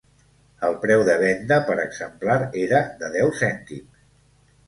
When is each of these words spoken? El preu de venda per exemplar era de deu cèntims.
El 0.67 0.77
preu 0.85 1.03
de 1.09 1.17
venda 1.23 1.59
per 1.67 1.75
exemplar 1.83 2.37
era 2.63 2.81
de 3.03 3.13
deu 3.17 3.31
cèntims. 3.43 4.03